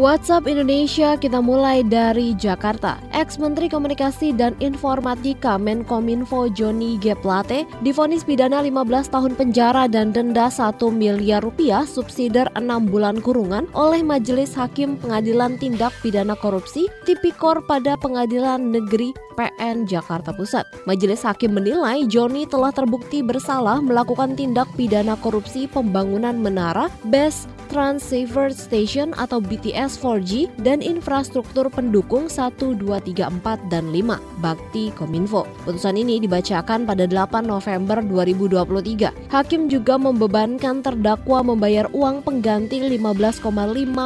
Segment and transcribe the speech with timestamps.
[0.00, 2.96] WhatsApp Indonesia kita mulai dari Jakarta.
[3.12, 7.12] Ex-Menteri Komunikasi dan Informatika Menkominfo Joni G.
[7.12, 13.68] Plate difonis pidana 15 tahun penjara dan denda 1 miliar rupiah subsidiar 6 bulan kurungan
[13.76, 20.88] oleh Majelis Hakim Pengadilan Tindak Pidana Korupsi Tipikor pada Pengadilan Negeri PN Jakarta Pusat.
[20.88, 28.50] Majelis Hakim menilai Joni telah terbukti bersalah melakukan tindak pidana korupsi pembangunan menara Best Transceiver
[28.50, 35.46] Station atau BTS 4G dan infrastruktur pendukung 1, 2, 3, 4, dan 5 Bakti Kominfo.
[35.62, 39.30] Putusan ini dibacakan pada 8 November 2023.
[39.30, 43.46] Hakim juga membebankan terdakwa membayar uang pengganti 15,5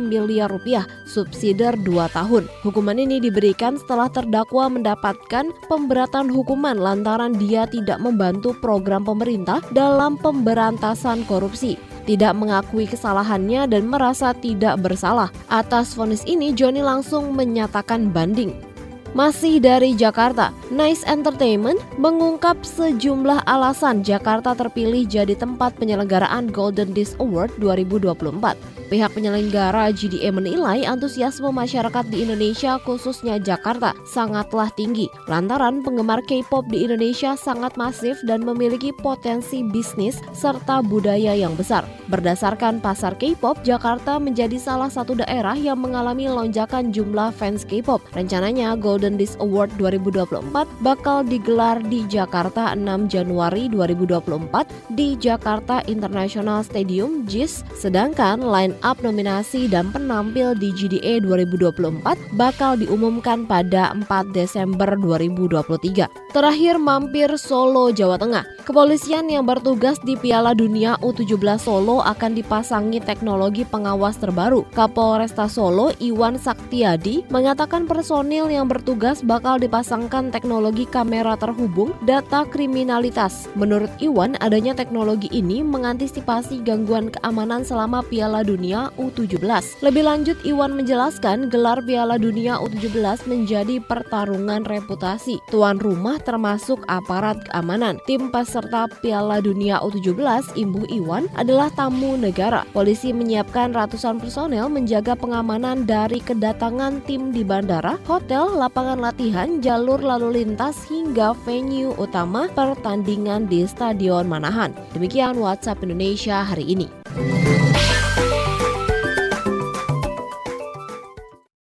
[0.00, 2.48] miliar rupiah subsidiar 2 tahun.
[2.64, 10.16] Hukuman ini diberikan setelah terdakwa mendapatkan pemberatan hukuman lantaran dia tidak membantu program pemerintah dalam
[10.16, 15.28] pemberantasan korupsi tidak mengakui kesalahannya dan merasa tidak bersalah.
[15.50, 18.69] Atas vonis ini, Joni langsung menyatakan banding.
[19.10, 27.18] Masih dari Jakarta, Nice Entertainment mengungkap sejumlah alasan Jakarta terpilih jadi tempat penyelenggaraan Golden Disc
[27.18, 28.80] Award 2024.
[28.90, 36.66] Pihak penyelenggara GDA menilai antusiasme masyarakat di Indonesia khususnya Jakarta sangatlah tinggi lantaran penggemar K-pop
[36.66, 41.86] di Indonesia sangat masif dan memiliki potensi bisnis serta budaya yang besar.
[42.10, 48.02] Berdasarkan pasar K-pop, Jakarta menjadi salah satu daerah yang mengalami lonjakan jumlah fans K-pop.
[48.10, 50.44] Rencananya Golden Disc Award 2024
[50.84, 59.00] bakal digelar di Jakarta 6 Januari 2024 di Jakarta International Stadium JIS, sedangkan line up
[59.00, 62.04] nominasi dan penampil di GDA 2024
[62.36, 66.04] bakal diumumkan pada 4 Desember 2023.
[66.30, 68.44] Terakhir mampir Solo, Jawa Tengah.
[68.68, 74.62] Kepolisian yang bertugas di Piala Dunia U17 Solo akan dipasangi teknologi pengawas terbaru.
[74.70, 78.89] Kapolresta Solo, Iwan Saktiadi, mengatakan personil yang bertugas
[79.26, 83.50] bakal dipasangkan teknologi kamera terhubung data kriminalitas.
[83.58, 89.82] Menurut Iwan, adanya teknologi ini mengantisipasi gangguan keamanan selama Piala Dunia Dunia U17.
[89.82, 95.42] Lebih lanjut, Iwan menjelaskan gelar Piala Dunia U17 menjadi pertarungan reputasi.
[95.50, 97.98] Tuan rumah termasuk aparat keamanan.
[98.04, 102.68] Tim peserta Piala Dunia U17 Imbu Iwan adalah tamu negara.
[102.70, 110.00] Polisi menyiapkan ratusan personel menjaga pengamanan dari kedatangan tim di bandara, hotel, lapangan latihan, jalur
[110.00, 114.72] lalu lintas hingga venue utama pertandingan di Stadion Manahan.
[114.96, 116.88] Demikian WhatsApp Indonesia hari ini.